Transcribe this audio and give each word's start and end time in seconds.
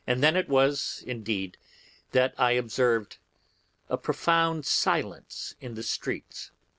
Then 0.07 0.35
it 0.35 0.49
was 0.49 1.03
indeed 1.05 1.59
that 2.11 2.33
I 2.35 2.53
observed 2.53 3.17
a 3.87 3.97
profound 3.97 4.65
silence 4.65 5.53
in 5.61 5.75
the 5.75 5.83
streets. 5.83 6.49